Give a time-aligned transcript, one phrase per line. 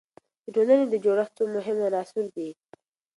[0.43, 2.49] د ټولنې د جوړښت څو مهم عناصر څه دي؟